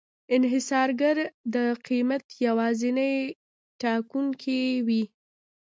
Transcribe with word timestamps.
انحصارګر 0.35 1.17
د 1.53 1.55
قیمت 1.87 2.23
یوازینی 2.47 3.15
ټاکونکی 3.81 4.61
وي. 4.87 5.03